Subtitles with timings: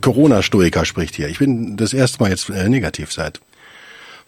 [0.00, 1.28] Corona-Stoiker spricht hier.
[1.28, 3.40] Ich bin das erste Mal jetzt äh, negativ seit,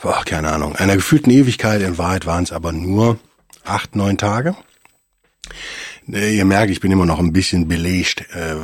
[0.01, 1.83] boah, keine Ahnung, einer gefühlten Ewigkeit.
[1.83, 3.19] In Wahrheit waren es aber nur
[3.65, 4.57] acht, neun Tage.
[6.11, 8.27] Äh, ihr merkt, ich bin immer noch ein bisschen belegt.
[8.35, 8.57] Äh,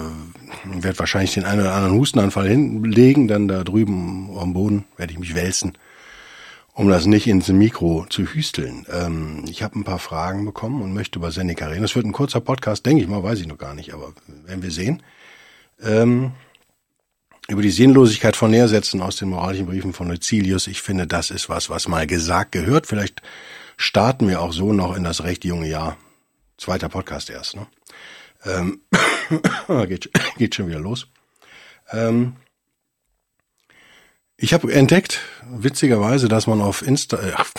[0.65, 5.19] werde wahrscheinlich den einen oder anderen Hustenanfall hinlegen, dann da drüben am Boden werde ich
[5.19, 5.77] mich wälzen,
[6.73, 8.87] um das nicht ins Mikro zu hüsteln.
[8.91, 11.83] Ähm, ich habe ein paar Fragen bekommen und möchte über Seneca reden.
[11.83, 14.13] Das wird ein kurzer Podcast, denke ich mal, weiß ich noch gar nicht, aber
[14.47, 15.03] werden wir sehen.
[15.83, 16.33] Ähm,
[17.49, 20.67] über die Sinnlosigkeit von Nährsätzen aus den moralischen Briefen von Lucilius.
[20.67, 22.87] Ich finde, das ist was, was mal gesagt gehört.
[22.87, 23.23] Vielleicht
[23.77, 25.97] starten wir auch so noch in das recht junge Jahr.
[26.57, 27.67] Zweiter Podcast erst, ne?
[28.45, 28.81] Ähm,
[29.89, 31.09] geht, geht schon wieder los.
[31.91, 32.37] Ähm,
[34.37, 37.53] ich habe entdeckt, witzigerweise, dass man auf Insta, äh, auf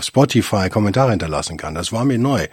[0.00, 1.74] Spotify Kommentare hinterlassen kann.
[1.74, 2.46] Das war mir neu.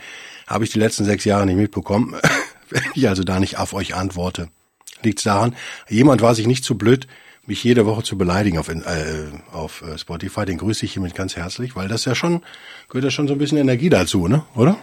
[0.47, 2.15] Habe ich die letzten sechs Jahre nicht mitbekommen.
[2.69, 4.49] Wenn ich also da nicht auf euch antworte,
[5.03, 5.55] liegt daran,
[5.89, 7.07] jemand war sich nicht zu blöd,
[7.47, 8.83] mich jede Woche zu beleidigen auf, äh,
[9.51, 10.45] auf äh, Spotify.
[10.45, 12.43] Den grüße ich hiermit ganz herzlich, weil das ja schon,
[12.89, 14.43] gehört ja schon so ein bisschen Energie dazu, ne?
[14.53, 14.77] Oder?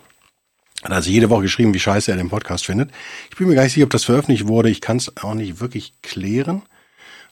[0.82, 2.90] Hat also jede Woche geschrieben, wie scheiße er den Podcast findet.
[3.30, 4.70] Ich bin mir gar nicht sicher, ob das veröffentlicht wurde.
[4.70, 6.62] Ich kann es auch nicht wirklich klären,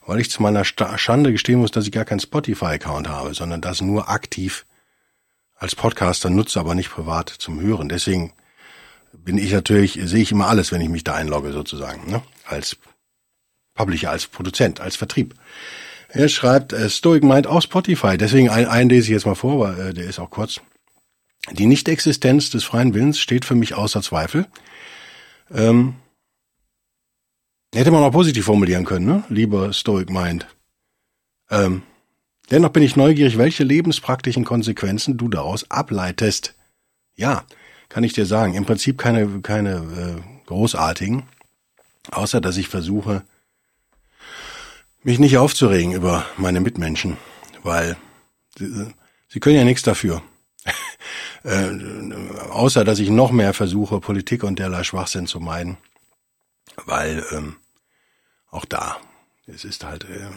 [0.05, 3.81] weil ich zu meiner Schande gestehen muss, dass ich gar keinen Spotify-Account habe, sondern das
[3.81, 4.65] nur aktiv
[5.55, 7.89] als Podcaster nutze, aber nicht privat zum Hören.
[7.89, 8.33] Deswegen
[9.13, 12.21] bin ich natürlich, sehe ich immer alles, wenn ich mich da einlogge sozusagen, ne?
[12.45, 12.77] Als
[13.73, 15.35] Publisher, als Produzent, als Vertrieb.
[16.09, 19.59] Er schreibt, äh, Stoic meint auch Spotify, deswegen einen, einen lese ich jetzt mal vor,
[19.59, 20.61] weil äh, der ist auch kurz.
[21.51, 24.47] Die Nichtexistenz des freien Willens steht für mich außer Zweifel.
[25.51, 25.95] Ähm,
[27.73, 29.23] hätte man auch positiv formulieren können, ne?
[29.29, 30.47] lieber Stoic meint.
[31.49, 31.83] Ähm,
[32.49, 36.55] dennoch bin ich neugierig, welche lebenspraktischen Konsequenzen du daraus ableitest.
[37.15, 37.43] Ja,
[37.89, 38.53] kann ich dir sagen.
[38.53, 41.23] Im Prinzip keine, keine äh, großartigen,
[42.11, 43.23] außer dass ich versuche,
[45.03, 47.17] mich nicht aufzuregen über meine Mitmenschen,
[47.61, 47.97] weil
[48.57, 48.87] sie,
[49.27, 50.21] sie können ja nichts dafür.
[51.43, 51.69] äh,
[52.49, 55.77] außer dass ich noch mehr versuche, Politik und derlei Schwachsinn zu meiden.
[56.85, 57.57] Weil ähm,
[58.49, 58.97] auch da,
[59.45, 60.29] es ist halt, äh,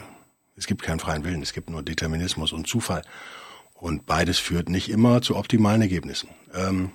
[0.56, 3.02] es gibt keinen freien Willen, es gibt nur Determinismus und Zufall.
[3.74, 6.30] Und beides führt nicht immer zu optimalen Ergebnissen.
[6.54, 6.92] Ähm,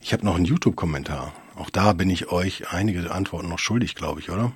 [0.00, 1.34] ich habe noch einen YouTube-Kommentar.
[1.56, 4.52] Auch da bin ich euch einige Antworten noch schuldig, glaube ich, oder?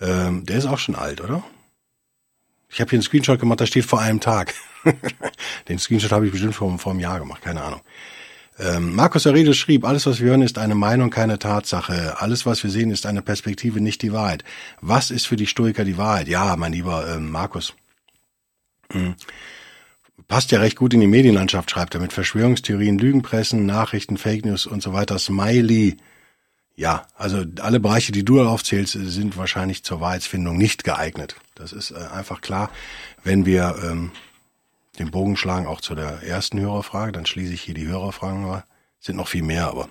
[0.00, 1.42] Ähm, der ist auch schon alt, oder?
[2.68, 4.54] Ich habe hier einen Screenshot gemacht, da steht vor einem Tag.
[5.68, 7.80] Den Screenshot habe ich bestimmt vor, vor einem Jahr gemacht, keine Ahnung.
[8.58, 12.20] Ähm, Markus Aurelius schrieb, alles, was wir hören, ist eine Meinung, keine Tatsache.
[12.20, 14.44] Alles, was wir sehen, ist eine Perspektive, nicht die Wahrheit.
[14.80, 16.28] Was ist für die Stoiker die Wahrheit?
[16.28, 17.74] Ja, mein lieber ähm, Markus.
[18.92, 19.14] Hm.
[20.30, 24.64] Passt ja recht gut in die Medienlandschaft, schreibt er, mit Verschwörungstheorien, Lügenpressen, Nachrichten, Fake News
[24.64, 25.18] und so weiter.
[25.18, 25.96] Smiley.
[26.76, 31.34] Ja, also alle Bereiche, die du aufzählst, sind wahrscheinlich zur Wahrheitsfindung nicht geeignet.
[31.56, 32.70] Das ist äh, einfach klar.
[33.24, 34.12] Wenn wir ähm,
[35.00, 38.62] den Bogen schlagen, auch zu der ersten Hörerfrage, dann schließe ich hier die Hörerfragen.
[39.00, 39.88] Sind noch viel mehr, aber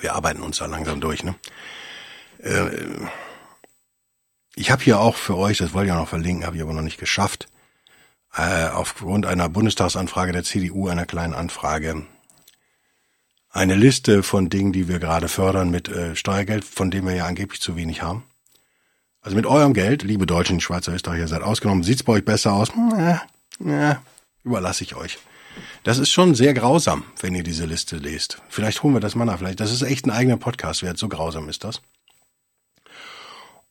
[0.00, 1.22] wir arbeiten uns da langsam durch.
[1.22, 1.34] Ne?
[2.38, 2.70] Äh,
[4.54, 6.72] ich habe hier auch für euch, das wollte ich auch noch verlinken, habe ich aber
[6.72, 7.48] noch nicht geschafft,
[8.36, 12.06] äh, aufgrund einer Bundestagsanfrage der CDU, einer kleinen Anfrage,
[13.50, 17.26] eine Liste von Dingen, die wir gerade fördern mit äh, Steuergeld, von dem wir ja
[17.26, 18.24] angeblich zu wenig haben.
[19.22, 22.70] Also mit eurem Geld, liebe Deutschen, Schweizer, Österreicher, seid ausgenommen, sieht's bei euch besser aus?
[22.96, 23.16] Äh,
[23.58, 24.02] ja,
[24.44, 25.18] überlasse ich euch.
[25.82, 28.42] Das ist schon sehr grausam, wenn ihr diese Liste lest.
[28.48, 29.38] Vielleicht holen wir das mal nach.
[29.38, 30.98] Vielleicht, das ist echt ein eigener Podcast wert.
[30.98, 31.80] So grausam ist das.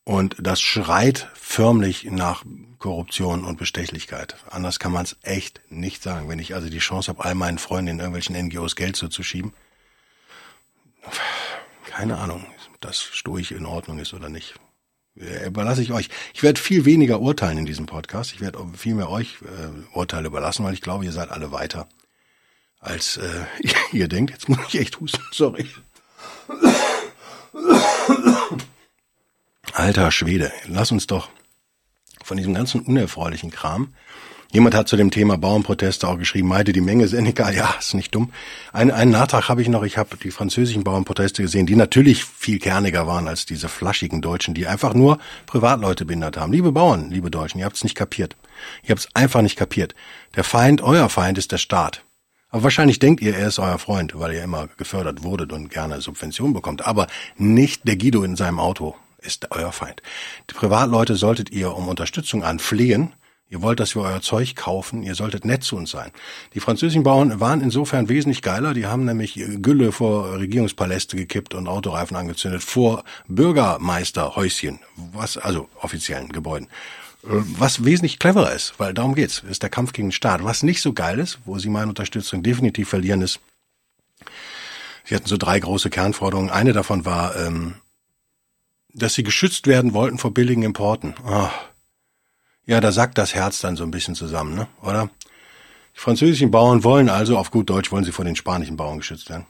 [0.06, 2.46] Und das schreit förmlich nach
[2.78, 4.36] Korruption und Bestechlichkeit.
[4.50, 6.30] Anders kann man es echt nicht sagen.
[6.30, 9.52] Wenn ich also die Chance habe, all meinen Freunden in irgendwelchen NGOs Geld zuzuschieben,
[11.90, 14.54] keine Ahnung, ob das stoisch in Ordnung ist oder nicht.
[15.18, 16.10] Äh, überlasse ich euch.
[16.36, 18.34] Ich werde viel weniger urteilen in diesem Podcast.
[18.34, 21.88] Ich werde viel mehr euch äh, Urteile überlassen, weil ich glaube, ihr seid alle weiter,
[22.80, 23.46] als äh,
[23.92, 24.34] ihr denkt.
[24.34, 25.68] Jetzt muss ich echt husten, sorry.
[29.74, 31.30] Alter Schwede, lass uns doch
[32.24, 33.94] von diesem ganzen unerfreulichen Kram
[34.56, 38.16] Jemand hat zu dem Thema Bauernproteste auch geschrieben, meide die Menge Seneca, ja, ist nicht
[38.16, 38.32] dumm.
[38.72, 42.60] Ein, einen Nachtrag habe ich noch, ich habe die französischen Bauernproteste gesehen, die natürlich viel
[42.60, 46.54] kerniger waren als diese flaschigen Deutschen, die einfach nur Privatleute behindert haben.
[46.54, 48.38] Liebe Bauern, liebe Deutschen, ihr habt es nicht kapiert.
[48.84, 49.94] Ihr habt es einfach nicht kapiert.
[50.38, 52.06] Der Feind, euer Feind ist der Staat.
[52.50, 56.00] Aber wahrscheinlich denkt ihr, er ist euer Freund, weil ihr immer gefördert wurdet und gerne
[56.00, 56.88] Subventionen bekommt.
[56.88, 60.02] Aber nicht der Guido in seinem Auto ist euer Feind.
[60.50, 63.14] Die Privatleute solltet ihr um Unterstützung anflehen,
[63.48, 66.10] Ihr wollt, dass wir euer Zeug kaufen, ihr solltet nett zu uns sein.
[66.56, 71.68] Die französischen Bauern waren insofern wesentlich geiler, die haben nämlich Gülle vor Regierungspaläste gekippt und
[71.68, 76.68] Autoreifen angezündet vor Bürgermeisterhäuschen, was also offiziellen Gebäuden.
[77.22, 80.44] Was wesentlich cleverer ist, weil darum geht's, ist der Kampf gegen den Staat.
[80.44, 83.40] Was nicht so geil ist, wo sie meine Unterstützung definitiv verlieren, ist,
[85.06, 86.50] sie hatten so drei große Kernforderungen.
[86.50, 87.76] Eine davon war, ähm,
[88.96, 91.14] dass sie geschützt werden wollten vor billigen Importen.
[91.28, 91.50] Oh
[92.66, 94.68] ja, da sackt das Herz dann so ein bisschen zusammen, ne?
[94.82, 95.10] oder?
[95.96, 99.30] Die französischen Bauern wollen also, auf gut Deutsch, wollen sie vor den spanischen Bauern geschützt
[99.30, 99.46] werden.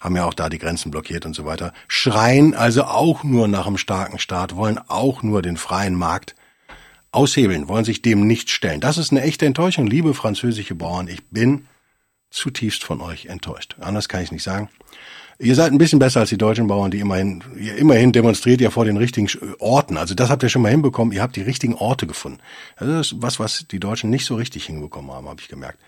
[0.00, 1.72] Haben ja auch da die Grenzen blockiert und so weiter.
[1.86, 6.34] Schreien also auch nur nach einem starken Staat, wollen auch nur den freien Markt
[7.10, 8.80] aushebeln, wollen sich dem nicht stellen.
[8.80, 11.08] Das ist eine echte Enttäuschung, liebe französische Bauern.
[11.08, 11.66] Ich bin
[12.30, 13.76] zutiefst von euch enttäuscht.
[13.80, 14.70] Anders kann ich nicht sagen.
[15.42, 18.70] Ihr seid ein bisschen besser als die deutschen Bauern, die immerhin, ihr immerhin demonstriert ihr
[18.70, 19.28] vor den richtigen
[19.58, 19.96] Orten.
[19.96, 21.12] Also das habt ihr schon mal hinbekommen.
[21.12, 22.38] Ihr habt die richtigen Orte gefunden.
[22.76, 25.80] Also das ist was, was die Deutschen nicht so richtig hinbekommen haben, habe ich gemerkt.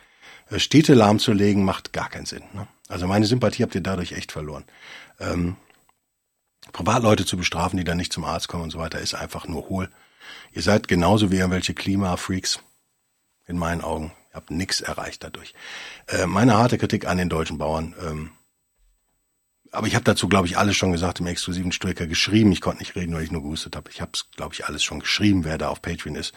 [0.51, 2.43] Äh, Städte lahmzulegen macht gar keinen Sinn.
[2.53, 2.67] Ne?
[2.89, 4.65] Also meine Sympathie habt ihr dadurch echt verloren.
[5.21, 5.55] Ähm,
[6.73, 9.69] Privatleute zu bestrafen, die dann nicht zum Arzt kommen und so weiter, ist einfach nur
[9.69, 9.89] hohl.
[10.53, 12.59] Ihr seid genauso wie irgendwelche Klimafreaks.
[13.47, 14.11] In meinen Augen.
[14.31, 15.55] Ihr habt nichts erreicht dadurch.
[16.09, 17.95] Äh, meine harte Kritik an den deutschen Bauern.
[18.05, 18.31] Ähm,
[19.75, 22.53] aber ich habe dazu, glaube ich, alles schon gesagt im exklusiven Stoiker geschrieben.
[22.53, 23.91] Ich konnte nicht reden, weil ich nur gehustet habe.
[23.91, 26.33] Ich habe es, glaube ich, alles schon geschrieben, wer da auf Patreon ist.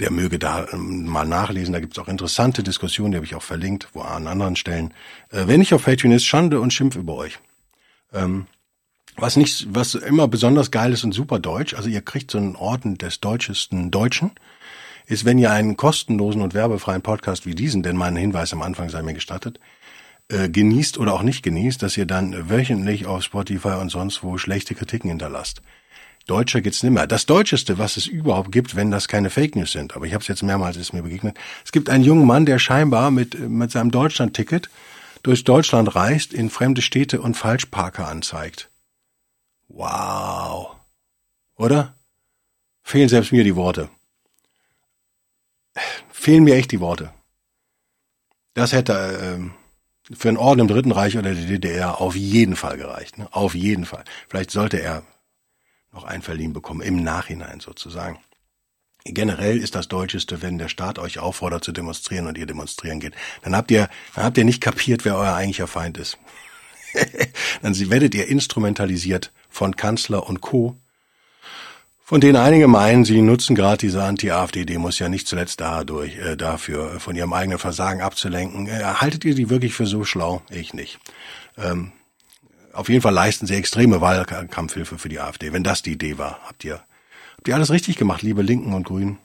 [0.00, 1.72] Der möge da ähm, mal nachlesen.
[1.72, 4.92] Da gibt es auch interessante Diskussionen, die habe ich auch verlinkt, wo an anderen Stellen.
[5.30, 7.38] Äh, wer nicht auf Patreon ist, Schande und Schimpf über euch.
[8.12, 8.46] Ähm,
[9.16, 12.54] was nicht, was immer besonders geil ist und super deutsch, also ihr kriegt so einen
[12.54, 14.30] Orden des deutschesten Deutschen,
[15.06, 18.90] ist, wenn ihr einen kostenlosen und werbefreien Podcast wie diesen, denn mein Hinweis am Anfang
[18.90, 19.58] sei mir gestattet,
[20.28, 24.38] äh, genießt oder auch nicht genießt, dass ihr dann wöchentlich auf Spotify und sonst wo
[24.38, 25.62] schlechte Kritiken hinterlasst.
[26.26, 27.06] Deutscher geht's nimmer.
[27.06, 29.96] Das Deutscheste, was es überhaupt gibt, wenn das keine Fake News sind.
[29.96, 31.38] Aber ich habe es jetzt mehrmals ist mir begegnet.
[31.64, 34.68] Es gibt einen jungen Mann, der scheinbar mit mit seinem Deutschland-Ticket
[35.22, 38.70] durch Deutschland reist, in fremde Städte und Falschparker anzeigt.
[39.68, 40.76] Wow.
[41.56, 41.94] Oder?
[42.82, 43.90] Fehlen selbst mir die Worte.
[46.10, 47.12] Fehlen mir echt die Worte.
[48.54, 49.52] Das hätte ähm,
[50.12, 53.18] für einen Orden im Dritten Reich oder der DDR auf jeden Fall gereicht.
[53.18, 53.28] Ne?
[53.30, 54.04] Auf jeden Fall.
[54.28, 55.02] Vielleicht sollte er
[55.92, 58.18] noch einen verliehen bekommen, im Nachhinein sozusagen.
[59.04, 63.14] Generell ist das Deutscheste, wenn der Staat euch auffordert zu demonstrieren und ihr demonstrieren geht.
[63.42, 66.18] Dann habt ihr, dann habt ihr nicht kapiert, wer euer eigentlicher Feind ist.
[67.62, 70.76] dann werdet ihr instrumentalisiert von Kanzler und Co
[72.08, 77.00] von denen einige meinen, sie nutzen gerade diese Anti-AfD-Demos ja nicht zuletzt dadurch, äh, dafür,
[77.00, 78.66] von ihrem eigenen Versagen abzulenken.
[78.66, 80.40] Äh, haltet ihr die wirklich für so schlau?
[80.48, 80.98] Ich nicht.
[81.58, 81.92] Ähm,
[82.72, 86.40] auf jeden Fall leisten sie extreme Wahlkampfhilfe für die AfD, wenn das die Idee war.
[86.46, 86.80] Habt ihr,
[87.36, 89.18] habt ihr alles richtig gemacht, liebe Linken und Grünen?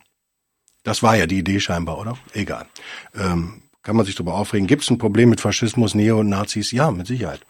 [0.84, 2.18] Das war ja die Idee scheinbar, oder?
[2.34, 2.66] Egal.
[3.16, 4.68] Ähm, kann man sich darüber aufregen.
[4.68, 6.74] Gibt es ein Problem mit Faschismus, Neonazis?
[6.74, 7.46] Ja, mit Sicherheit.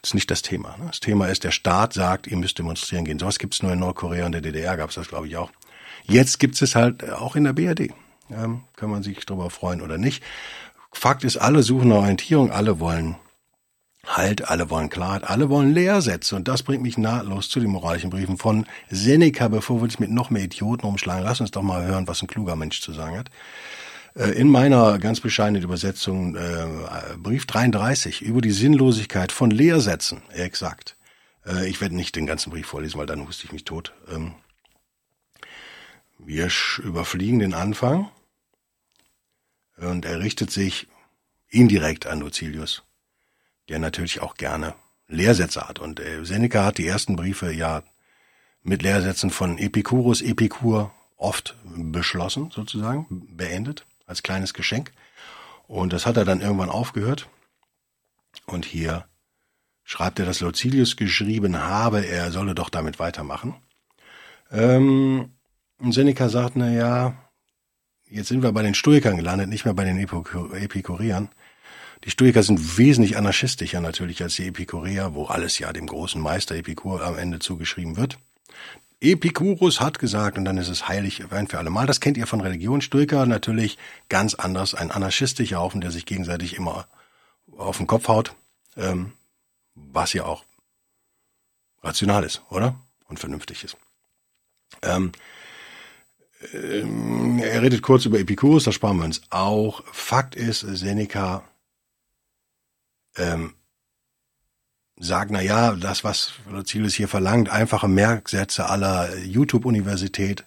[0.00, 0.76] Das ist nicht das Thema.
[0.78, 0.86] Ne?
[0.88, 3.18] Das Thema ist, der Staat sagt, ihr müsst demonstrieren gehen.
[3.18, 5.50] Sowas gibt es nur in Nordkorea und der DDR gab es das, glaube ich, auch.
[6.04, 7.92] Jetzt gibt es halt auch in der BRD.
[8.30, 10.22] Ähm, kann man sich darüber freuen oder nicht.
[10.92, 13.16] Fakt ist, alle suchen Orientierung, alle wollen
[14.08, 16.34] Halt, alle wollen Klarheit, alle wollen Lehrsätze.
[16.34, 20.10] Und das bringt mich nahtlos zu den moralischen Briefen von Seneca, bevor wir uns mit
[20.10, 21.24] noch mehr Idioten umschlagen.
[21.24, 23.28] Lass uns doch mal hören, was ein kluger Mensch zu sagen hat.
[24.18, 26.66] Äh, in meiner ganz bescheidenen Übersetzung äh,
[27.16, 30.96] Brief 33 über die Sinnlosigkeit von Lehrsätzen, exakt.
[31.46, 33.92] Äh, ich werde nicht den ganzen Brief vorlesen, weil dann huste ich mich tot.
[34.10, 34.34] Ähm,
[36.18, 36.50] wir
[36.82, 38.10] überfliegen den Anfang
[39.76, 40.88] und er richtet sich
[41.48, 42.82] indirekt an Lucilius,
[43.68, 44.74] der natürlich auch gerne
[45.06, 45.78] Lehrsätze hat.
[45.78, 47.84] Und äh, Seneca hat die ersten Briefe ja
[48.62, 53.06] mit Lehrsätzen von Epicurus, Epikur oft beschlossen, sozusagen,
[53.36, 54.90] beendet als kleines Geschenk.
[55.68, 57.28] Und das hat er dann irgendwann aufgehört.
[58.46, 59.06] Und hier
[59.84, 63.54] schreibt er, dass Lucilius geschrieben habe, er solle doch damit weitermachen.
[64.50, 65.32] Ähm,
[65.80, 67.14] Seneca sagt, na ja,
[68.08, 71.28] jetzt sind wir bei den Stoikern gelandet, nicht mehr bei den Epikureern.
[72.04, 76.54] Die Stoiker sind wesentlich anarchistischer natürlich als die Epikureer, wo alles ja dem großen Meister
[76.54, 78.18] Epikur am Ende zugeschrieben wird.
[79.00, 81.86] Epikurus hat gesagt, und dann ist es heilig ein für alle Mal.
[81.86, 82.80] Das kennt ihr von Religion.
[82.80, 83.78] Stoiker natürlich
[84.08, 84.74] ganz anders.
[84.74, 86.88] Ein anarchistischer Haufen, der sich gegenseitig immer
[87.56, 88.34] auf den Kopf haut.
[88.76, 89.12] Ähm,
[89.74, 90.44] was ja auch
[91.82, 92.74] rational ist, oder?
[93.06, 93.76] Und vernünftig ist.
[94.82, 95.12] Ähm,
[96.52, 99.82] ähm, er redet kurz über Epikurus, das sparen wir uns auch.
[99.92, 101.44] Fakt ist, Seneca
[103.16, 103.54] ähm,
[104.98, 106.32] sagt, na ja, das, was
[106.64, 110.44] Ziel hier verlangt, einfache Merksätze aller YouTube-Universität,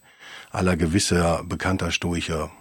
[0.49, 2.51] aller gewisser bekannter stoischer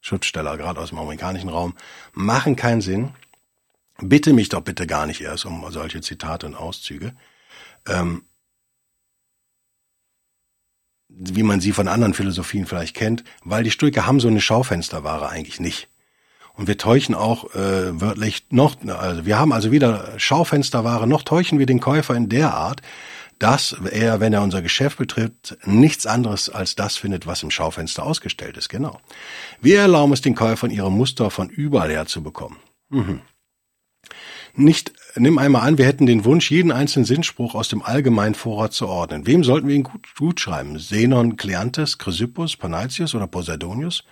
[0.00, 1.74] Schriftsteller, gerade aus dem amerikanischen Raum,
[2.12, 3.14] machen keinen Sinn.
[4.00, 7.16] Bitte mich doch bitte gar nicht erst um solche Zitate und Auszüge.
[7.86, 8.22] Ähm,
[11.08, 15.28] wie man sie von anderen Philosophien vielleicht kennt, weil die Stoiker haben so eine Schaufensterware
[15.28, 15.88] eigentlich nicht.
[16.58, 21.60] Und wir täuschen auch äh, wörtlich noch, also wir haben also wieder Schaufensterware, noch täuschen
[21.60, 22.82] wir den Käufer in der Art,
[23.38, 28.04] dass er, wenn er unser Geschäft betritt, nichts anderes als das findet, was im Schaufenster
[28.04, 28.68] ausgestellt ist.
[28.68, 29.00] Genau.
[29.60, 32.56] Wir erlauben es den Käufern, ihre Muster von überall her zu bekommen.
[32.88, 33.20] Mhm.
[34.54, 38.72] Nicht, nimm einmal an, wir hätten den Wunsch, jeden einzelnen Sinnspruch aus dem allgemeinen Vorrat
[38.72, 39.28] zu ordnen.
[39.28, 40.76] Wem sollten wir ihn gut, gut schreiben?
[40.80, 44.02] Zenon, Kleantes, Chrysippus, Panaitius oder Poseidonius?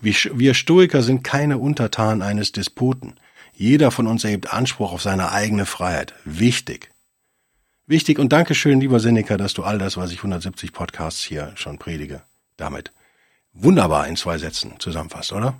[0.00, 3.18] Wir Stoiker sind keine Untertanen eines Despoten.
[3.52, 6.14] Jeder von uns erhebt Anspruch auf seine eigene Freiheit.
[6.24, 6.90] Wichtig.
[7.86, 11.78] Wichtig und Dankeschön, lieber Seneca, dass du all das, was ich 170 Podcasts hier schon
[11.78, 12.22] predige,
[12.56, 12.92] damit
[13.52, 15.58] wunderbar in zwei Sätzen zusammenfasst, oder?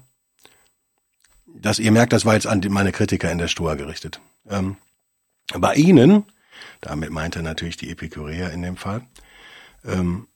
[1.46, 4.20] Das, ihr merkt, das war jetzt an meine Kritiker in der Stoa gerichtet.
[4.48, 4.76] Ähm,
[5.54, 6.24] bei ihnen,
[6.80, 9.06] damit meint er natürlich die Epikureer in dem Fall,
[9.84, 10.26] ähm,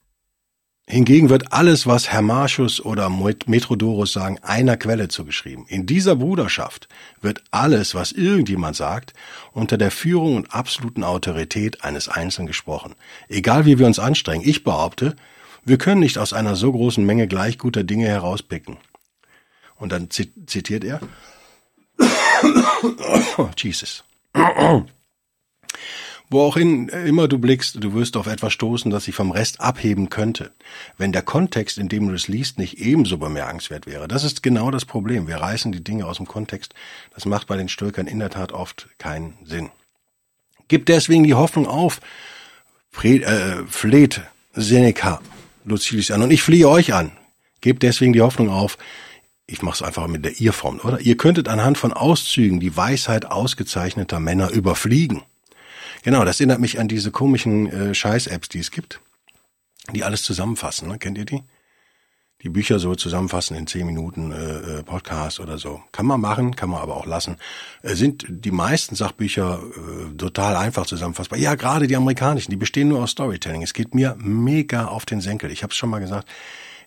[0.90, 5.64] Hingegen wird alles, was Hermarchus oder Metrodorus sagen, einer Quelle zugeschrieben.
[5.68, 6.88] In dieser Bruderschaft
[7.20, 9.14] wird alles, was irgendjemand sagt,
[9.52, 12.96] unter der Führung und absoluten Autorität eines Einzelnen gesprochen.
[13.28, 15.14] Egal wie wir uns anstrengen, ich behaupte,
[15.64, 18.76] wir können nicht aus einer so großen Menge gleich guter Dinge herauspicken.
[19.76, 21.00] Und dann zitiert er,
[23.56, 24.02] Jesus.
[26.32, 29.60] Wo auch in, immer du blickst, du wirst auf etwas stoßen, das sich vom Rest
[29.60, 30.52] abheben könnte,
[30.96, 34.06] wenn der Kontext, in dem du es liest, nicht ebenso bemerkenswert wäre.
[34.06, 35.26] Das ist genau das Problem.
[35.26, 36.72] Wir reißen die Dinge aus dem Kontext.
[37.12, 39.70] Das macht bei den Stölkern in der Tat oft keinen Sinn.
[40.68, 42.00] Gib deswegen die Hoffnung auf,
[42.92, 44.20] fleht, äh, fleht
[44.52, 45.20] Seneca
[45.64, 46.22] Lucilius an.
[46.22, 47.10] Und ich fliehe euch an.
[47.60, 48.78] Gebt deswegen die Hoffnung auf,
[49.48, 51.00] ich mache es einfach mit der Ihr-Form, oder?
[51.00, 55.22] Ihr könntet anhand von Auszügen die Weisheit ausgezeichneter Männer überfliegen
[56.02, 59.00] Genau, das erinnert mich an diese komischen äh, Scheiß-Apps, die es gibt,
[59.92, 60.88] die alles zusammenfassen.
[60.88, 60.98] Ne?
[60.98, 61.42] Kennt ihr die?
[62.42, 65.82] Die Bücher so zusammenfassen in zehn Minuten äh, äh, Podcast oder so.
[65.92, 67.36] Kann man machen, kann man aber auch lassen.
[67.82, 71.38] Äh, sind die meisten Sachbücher äh, total einfach zusammenfassbar.
[71.38, 73.62] Ja, gerade die amerikanischen, die bestehen nur aus Storytelling.
[73.62, 75.50] Es geht mir mega auf den Senkel.
[75.50, 76.30] Ich habe es schon mal gesagt.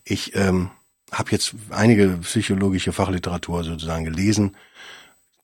[0.04, 0.72] Ich ähm,
[1.12, 4.56] habe jetzt einige psychologische Fachliteratur sozusagen gelesen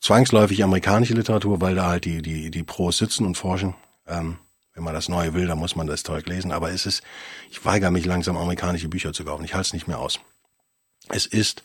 [0.01, 3.75] zwangsläufig amerikanische Literatur, weil da halt die, die, die Pros sitzen und forschen.
[4.07, 4.37] Ähm,
[4.73, 6.51] wenn man das Neue will, dann muss man das Zeug lesen.
[6.51, 7.03] Aber es ist,
[7.49, 9.43] ich weigere mich langsam, amerikanische Bücher zu kaufen.
[9.43, 10.19] Ich halte es nicht mehr aus.
[11.09, 11.63] Es ist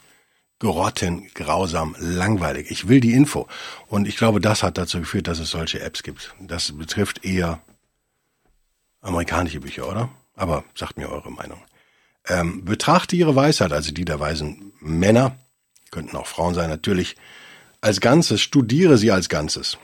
[0.58, 2.70] gerotten, grausam, langweilig.
[2.70, 3.46] Ich will die Info.
[3.86, 6.34] Und ich glaube, das hat dazu geführt, dass es solche Apps gibt.
[6.40, 7.60] Das betrifft eher
[9.00, 10.08] amerikanische Bücher, oder?
[10.34, 11.62] Aber sagt mir eure Meinung.
[12.26, 15.36] Ähm, betrachte ihre Weisheit, also die der weisen Männer,
[15.90, 17.16] könnten auch Frauen sein, natürlich
[17.84, 19.76] als Ganzes, studiere sie als Ganzes.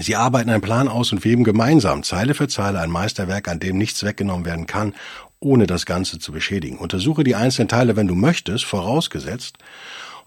[0.00, 3.78] Sie arbeiten einen Plan aus und weben gemeinsam, Zeile für Zeile, ein Meisterwerk, an dem
[3.78, 4.94] nichts weggenommen werden kann,
[5.38, 6.78] ohne das Ganze zu beschädigen.
[6.78, 9.58] Untersuche die einzelnen Teile, wenn du möchtest, vorausgesetzt,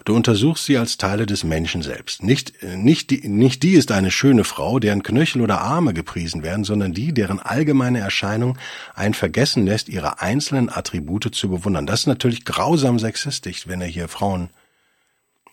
[0.06, 2.24] du untersuchst sie als Teile des Menschen selbst.
[2.24, 6.64] Nicht, nicht, die, nicht die ist eine schöne Frau, deren Knöchel oder Arme gepriesen werden,
[6.64, 8.58] sondern die, deren allgemeine Erscheinung
[8.94, 11.88] ein Vergessen lässt, ihre einzelnen Attribute zu bewundern.
[11.88, 14.50] Das ist natürlich grausam sexistisch, wenn er hier Frauen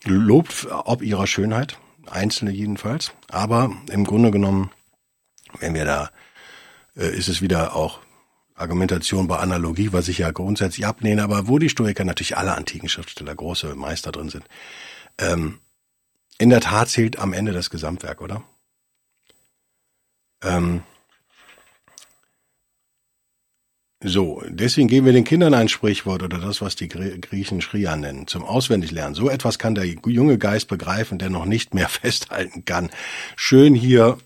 [0.04, 1.78] lobt ob ihrer Schönheit,
[2.10, 4.70] einzelne jedenfalls, aber im Grunde genommen,
[5.58, 6.10] wenn wir da,
[6.96, 8.00] äh, ist es wieder auch
[8.54, 12.88] Argumentation bei Analogie, was ich ja grundsätzlich ablehne, aber wo die Stoiker natürlich alle antiken
[12.88, 14.44] Schriftsteller große Meister drin sind.
[15.18, 15.60] Ähm,
[16.38, 18.42] in der Tat zählt am Ende das Gesamtwerk, oder?
[20.42, 20.82] Ähm,
[24.04, 28.26] So, deswegen geben wir den Kindern ein Sprichwort oder das, was die Griechen Schria nennen,
[28.26, 29.14] zum Auswendiglernen.
[29.14, 32.90] So etwas kann der junge Geist begreifen, der noch nicht mehr festhalten kann.
[33.36, 34.18] Schön hier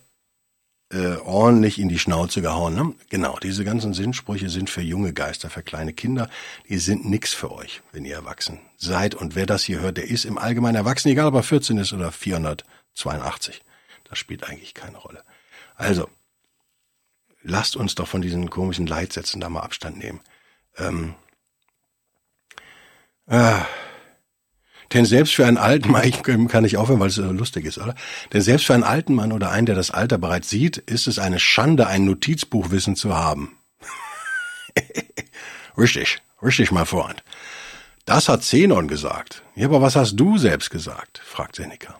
[0.93, 2.75] äh, ordentlich in die Schnauze gehauen.
[2.75, 2.95] Ne?
[3.11, 6.31] Genau, diese ganzen Sinnsprüche sind für junge Geister, für kleine Kinder.
[6.71, 9.15] Die sind nix für euch, wenn ihr erwachsen seid.
[9.15, 11.93] Und wer das hier hört, der ist im Allgemeinen erwachsen, egal ob er 14 ist
[11.93, 13.63] oder 482.
[14.09, 15.23] Das spielt eigentlich keine Rolle.
[15.75, 16.09] Also,
[17.47, 20.21] lasst uns doch von diesen komischen Leitsätzen da mal Abstand nehmen.
[20.77, 21.15] Ähm,
[23.27, 23.61] äh,
[24.93, 27.79] denn selbst für einen alten Mann, ich kann nicht aufhören, weil es so lustig ist,
[27.79, 27.95] oder?
[28.33, 31.19] Denn selbst für einen alten Mann oder einen, der das Alter bereits sieht, ist es
[31.19, 33.57] eine Schande, ein Notizbuchwissen zu haben.
[35.79, 37.23] richtig, richtig, mein Freund.
[38.05, 39.43] Das hat Zenon gesagt.
[39.57, 41.21] Ja, aber was hast du selbst gesagt?
[41.25, 41.99] fragt Seneca.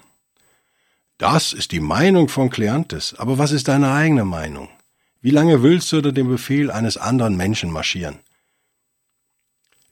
[1.19, 3.15] Das ist die Meinung von Kleantes.
[3.19, 4.69] Aber was ist deine eigene Meinung?
[5.21, 8.21] Wie lange willst du unter dem Befehl eines anderen Menschen marschieren?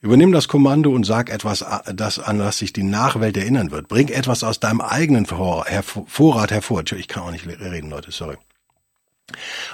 [0.00, 1.64] Übernimm das Kommando und sag etwas,
[1.94, 3.88] das an das sich die Nachwelt erinnern wird.
[3.88, 6.84] Bring etwas aus deinem eigenen Vorrat hervor.
[6.94, 8.36] Ich kann auch nicht reden, Leute, sorry.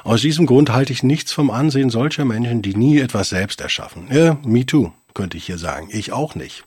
[0.04, 4.06] Aus diesem Grund halte ich nichts vom Ansehen solcher Menschen, die nie etwas selbst erschaffen.
[4.12, 5.88] Ja, me too, könnte ich hier sagen.
[5.90, 6.64] Ich auch nicht.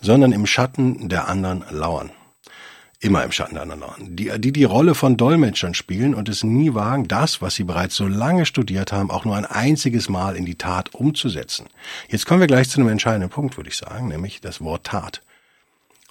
[0.00, 2.10] Sondern im Schatten der anderen lauern
[3.00, 6.74] immer im Schatten der anderen, die, die die Rolle von Dolmetschern spielen und es nie
[6.74, 10.44] wagen, das, was sie bereits so lange studiert haben, auch nur ein einziges Mal in
[10.44, 11.66] die Tat umzusetzen.
[12.08, 15.22] Jetzt kommen wir gleich zu einem entscheidenden Punkt, würde ich sagen, nämlich das Wort Tat.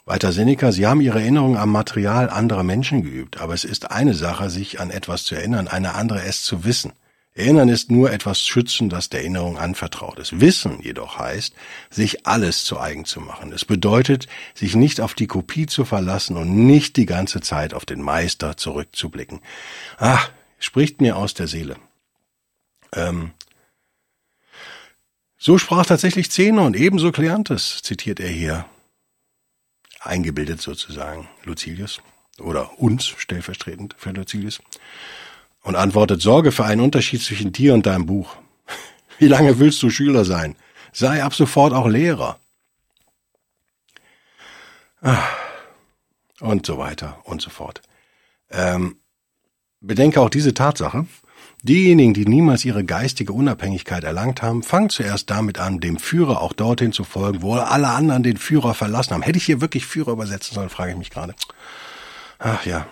[0.06, 4.14] Weiter Seneca, Sie haben Ihre Erinnerung am Material anderer Menschen geübt, aber es ist eine
[4.14, 6.94] Sache, sich an etwas zu erinnern, eine andere es zu wissen.
[7.38, 10.42] Erinnern ist nur etwas schützen, das der Erinnerung anvertraut ist.
[10.42, 11.54] Wissen jedoch heißt,
[11.92, 13.54] sich alles zu eigen zu machen.
[13.54, 17.86] Es bedeutet, sich nicht auf die Kopie zu verlassen und nicht die ganze Zeit auf
[17.86, 19.42] den Meister zurückzublicken.
[20.00, 21.76] Ach, spricht mir aus der Seele.
[22.94, 23.32] Ähm,
[25.38, 28.66] so sprach tatsächlich Zenon, ebenso Kleantes, zitiert er hier.
[30.00, 32.02] Eingebildet sozusagen Lucilius
[32.40, 34.60] oder uns stellvertretend für Lucilius
[35.64, 38.36] und antwortet, sorge für einen Unterschied zwischen dir und deinem Buch.
[39.20, 40.56] Wie lange willst du Schüler sein?
[40.94, 42.40] Sei ab sofort auch Lehrer.
[45.02, 45.24] Ah.
[46.40, 47.82] Und so weiter und so fort.
[48.52, 48.98] Ähm,
[49.82, 51.08] bedenke auch diese Tatsache.
[51.64, 56.54] Diejenigen, die niemals ihre geistige Unabhängigkeit erlangt haben, fangen zuerst damit an, dem Führer auch
[56.54, 59.24] dorthin zu folgen, wo alle anderen den Führer verlassen haben.
[59.24, 61.34] Hätte ich hier wirklich Führer übersetzen sollen, frage ich mich gerade.
[62.38, 62.88] Ach ja,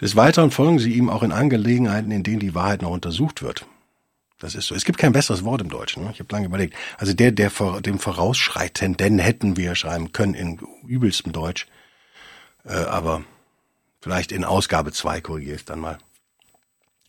[0.00, 3.66] des Weiteren folgen sie ihm auch in Angelegenheiten, in denen die Wahrheit noch untersucht wird.
[4.38, 4.74] Das ist so.
[4.74, 6.04] Es gibt kein besseres Wort im Deutschen.
[6.04, 6.10] Ne?
[6.12, 6.74] Ich habe lange überlegt.
[6.98, 11.66] Also der, der vor dem Vorausschreitenden hätten wir schreiben können in übelstem Deutsch.
[12.64, 13.24] Äh, aber
[14.00, 15.98] vielleicht in Ausgabe zwei korrigiere ich dann mal.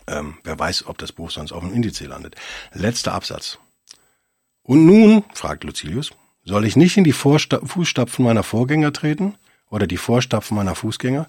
[0.08, 2.36] Ähm, wer weiß, ob das Buch sonst auf dem Indiz landet.
[2.72, 3.60] Letzter Absatz.
[4.64, 6.12] Und nun, fragt Lucilius,
[6.46, 9.36] soll ich nicht in die Vorsta Fußstapfen meiner Vorgänger treten
[9.70, 11.28] oder die Vorstapfen meiner Fußgänger?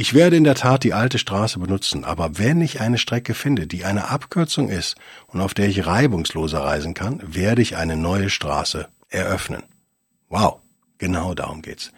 [0.00, 3.66] Ich werde in der Tat die alte Straße benutzen, aber wenn ich eine Strecke finde,
[3.66, 4.94] die eine Abkürzung ist
[5.26, 9.64] und auf der ich reibungsloser reisen kann, werde ich eine neue Straße eröffnen.
[10.28, 10.60] Wow,
[10.98, 11.90] genau darum geht's.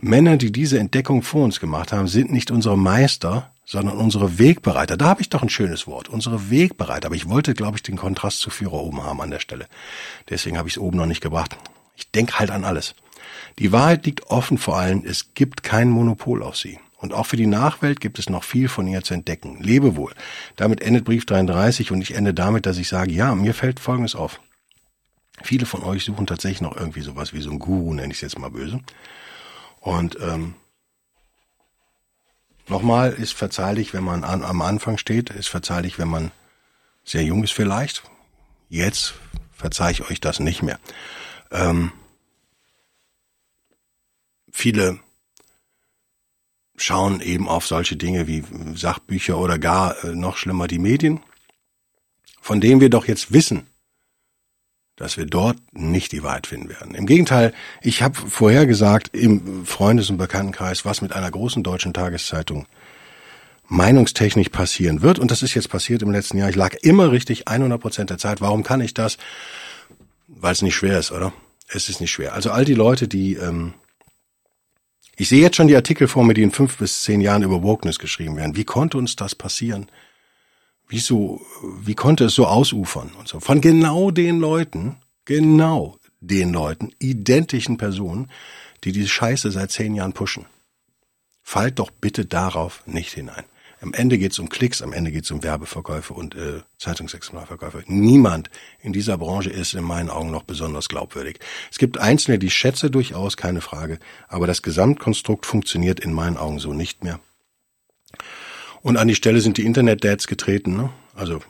[0.00, 4.96] Männer, die diese Entdeckung vor uns gemacht haben, sind nicht unsere Meister, sondern unsere Wegbereiter.
[4.96, 7.06] Da habe ich doch ein schönes Wort, unsere Wegbereiter.
[7.06, 9.68] Aber ich wollte, glaube ich, den Kontrast zu Führer oben haben an der Stelle.
[10.28, 11.56] Deswegen habe ich es oben noch nicht gebracht.
[11.94, 12.96] Ich denke halt an alles.
[13.60, 16.80] Die Wahrheit liegt offen vor allen, es gibt kein Monopol auf sie.
[16.98, 19.62] Und auch für die Nachwelt gibt es noch viel von ihr zu entdecken.
[19.62, 20.12] Lebe wohl.
[20.56, 24.16] Damit endet Brief 33 und ich ende damit, dass ich sage, ja, mir fällt Folgendes
[24.16, 24.40] auf.
[25.42, 28.22] Viele von euch suchen tatsächlich noch irgendwie sowas wie so ein Guru, nenne ich es
[28.22, 28.80] jetzt mal böse.
[29.78, 30.54] Und ähm,
[32.66, 36.32] nochmal ist verzeihlich, wenn man an, am Anfang steht, ist verzeihlich, wenn man
[37.04, 38.02] sehr jung ist vielleicht.
[38.68, 39.14] Jetzt
[39.52, 40.80] verzeih ich euch das nicht mehr.
[41.52, 41.92] Ähm,
[44.50, 44.98] viele
[46.82, 51.20] schauen eben auf solche Dinge wie Sachbücher oder gar äh, noch schlimmer die Medien,
[52.40, 53.66] von denen wir doch jetzt wissen,
[54.96, 56.94] dass wir dort nicht die Wahrheit finden werden.
[56.94, 61.94] Im Gegenteil, ich habe vorher gesagt im Freundes- und Bekanntenkreis, was mit einer großen deutschen
[61.94, 62.66] Tageszeitung
[63.68, 65.18] meinungstechnisch passieren wird.
[65.18, 66.48] Und das ist jetzt passiert im letzten Jahr.
[66.48, 68.40] Ich lag immer richtig 100 Prozent der Zeit.
[68.40, 69.18] Warum kann ich das?
[70.26, 71.32] Weil es nicht schwer ist, oder?
[71.68, 72.32] Es ist nicht schwer.
[72.32, 73.74] Also all die Leute, die ähm,
[75.18, 77.64] ich sehe jetzt schon die Artikel vor mir, die in fünf bis zehn Jahren über
[77.64, 78.56] Wokeness geschrieben werden.
[78.56, 79.90] Wie konnte uns das passieren?
[80.88, 81.42] Wieso,
[81.80, 83.40] wie konnte es so ausufern und so?
[83.40, 88.30] Von genau den Leuten, genau den Leuten, identischen Personen,
[88.84, 90.46] die diese Scheiße seit zehn Jahren pushen.
[91.42, 93.44] Fallt doch bitte darauf nicht hinein.
[93.80, 97.84] Am Ende geht es um Klicks, am Ende geht es um Werbeverkäufe und äh, Zeitungsexemplarverkäufe.
[97.86, 101.38] Niemand in dieser Branche ist in meinen Augen noch besonders glaubwürdig.
[101.70, 106.58] Es gibt Einzelne, die schätze durchaus, keine Frage, aber das Gesamtkonstrukt funktioniert in meinen Augen
[106.58, 107.20] so nicht mehr.
[108.82, 110.90] Und an die Stelle sind die Internet-Dads getreten, ne?
[111.14, 111.40] also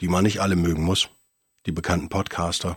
[0.00, 1.10] die man nicht alle mögen muss,
[1.66, 2.76] die bekannten Podcaster.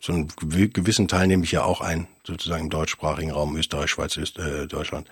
[0.00, 0.28] So einen
[0.72, 4.66] gewissen Teil nehme ich ja auch ein, sozusagen im deutschsprachigen Raum, Österreich, Schweiz, Öst, äh,
[4.66, 5.08] Deutschland.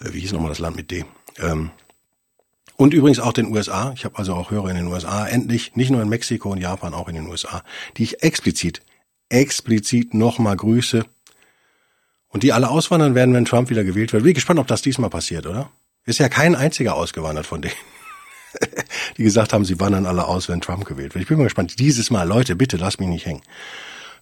[0.00, 1.04] Äh, wie hieß nochmal das Land mit D?
[1.38, 1.70] Ähm,
[2.80, 3.92] Und übrigens auch den USA.
[3.96, 5.26] Ich habe also auch Hörer in den USA.
[5.26, 7.64] Endlich, nicht nur in Mexiko und Japan, auch in den USA,
[7.96, 8.82] die ich explizit,
[9.28, 11.04] explizit nochmal grüße.
[12.28, 14.22] Und die alle auswandern werden, wenn Trump wieder gewählt wird.
[14.22, 15.70] Bin gespannt, ob das diesmal passiert, oder?
[16.04, 17.74] Ist ja kein einziger ausgewandert von denen,
[19.16, 21.22] die gesagt haben, sie wandern alle aus, wenn Trump gewählt wird.
[21.22, 21.80] Ich bin mal gespannt.
[21.80, 23.42] Dieses Mal, Leute, bitte lasst mich nicht hängen.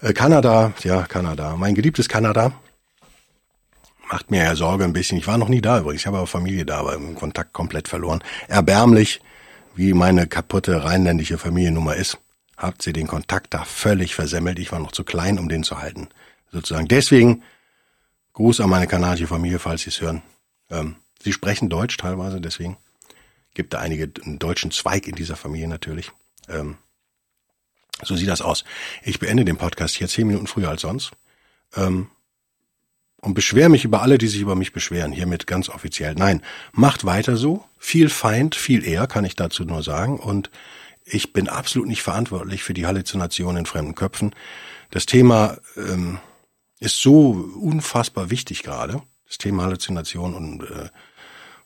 [0.00, 1.56] Äh, Kanada, ja, Kanada.
[1.58, 2.52] Mein geliebtes Kanada
[4.08, 5.18] macht mir ja Sorge ein bisschen.
[5.18, 6.02] Ich war noch nie da übrigens.
[6.02, 8.22] Ich habe aber Familie da, aber im Kontakt komplett verloren.
[8.48, 9.20] Erbärmlich,
[9.74, 12.18] wie meine kaputte rheinländische Familiennummer ist,
[12.56, 14.58] habt sie den Kontakt da völlig versemmelt.
[14.58, 16.08] Ich war noch zu klein, um den zu halten.
[16.50, 16.88] Sozusagen.
[16.88, 17.42] Deswegen
[18.36, 20.22] Gruß an meine kanadische Familie, falls Sie es hören.
[20.70, 22.76] Ähm, sie sprechen Deutsch teilweise, deswegen
[23.54, 26.12] gibt da einige einen deutschen Zweig in dieser Familie natürlich.
[26.46, 26.76] Ähm,
[28.02, 28.64] so sieht das aus.
[29.02, 31.12] Ich beende den Podcast hier zehn Minuten früher als sonst.
[31.74, 32.10] Ähm,
[33.26, 36.14] und beschwere mich über alle, die sich über mich beschweren, hiermit ganz offiziell.
[36.14, 37.64] Nein, macht weiter so.
[37.76, 40.20] Viel Feind, viel eher, kann ich dazu nur sagen.
[40.20, 40.48] Und
[41.04, 44.32] ich bin absolut nicht verantwortlich für die Halluzination in fremden Köpfen.
[44.92, 46.20] Das Thema ähm,
[46.78, 49.02] ist so unfassbar wichtig gerade.
[49.26, 50.88] Das Thema Halluzination und, äh,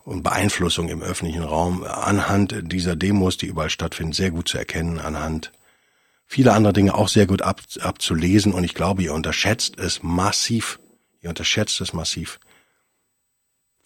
[0.05, 4.99] und Beeinflussung im öffentlichen Raum anhand dieser Demos, die überall stattfinden, sehr gut zu erkennen,
[4.99, 5.53] anhand
[6.27, 8.55] vieler anderer Dinge auch sehr gut ab, abzulesen.
[8.55, 10.79] Und ich glaube, ihr unterschätzt es massiv
[11.20, 12.40] Ihr unterschätzt es massiv.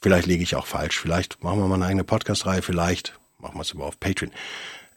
[0.01, 0.99] Vielleicht liege ich auch falsch.
[0.99, 2.63] Vielleicht machen wir mal eine eigene Podcast-Reihe.
[2.63, 4.33] Vielleicht machen wir es aber auf Patreon.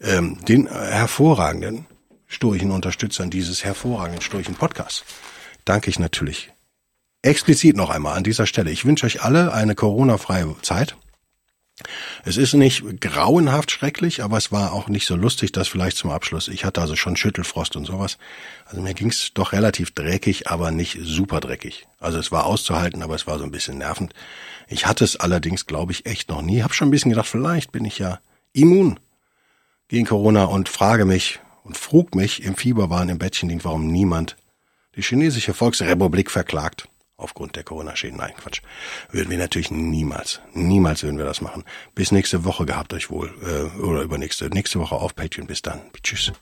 [0.00, 1.86] Ähm, den hervorragenden
[2.26, 5.04] sturchen Unterstützern dieses hervorragenden sturchen Podcasts
[5.64, 6.52] danke ich natürlich
[7.22, 8.70] explizit noch einmal an dieser Stelle.
[8.70, 10.96] Ich wünsche euch alle eine Corona-freie Zeit.
[12.24, 16.10] Es ist nicht grauenhaft schrecklich, aber es war auch nicht so lustig, das vielleicht zum
[16.10, 16.48] Abschluss.
[16.48, 18.18] Ich hatte also schon Schüttelfrost und sowas.
[18.66, 21.86] Also mir ging's doch relativ dreckig, aber nicht super dreckig.
[22.00, 24.12] Also es war auszuhalten, aber es war so ein bisschen nervend.
[24.68, 26.62] Ich hatte es allerdings, glaube ich, echt noch nie.
[26.62, 28.18] Hab schon ein bisschen gedacht, vielleicht bin ich ja
[28.52, 28.98] immun
[29.88, 34.36] gegen Corona und frage mich und frug mich im Fieberwahn im Bettchen warum niemand
[34.96, 38.16] die chinesische Volksrepublik verklagt aufgrund der Corona-Schäden.
[38.16, 38.62] Nein, Quatsch.
[39.10, 41.64] Würden wir natürlich niemals, niemals würden wir das machen.
[41.94, 45.46] Bis nächste Woche gehabt euch wohl äh, oder übernächste, nächste Woche auf Patreon.
[45.46, 45.80] Bis dann.
[46.02, 46.32] Tschüss.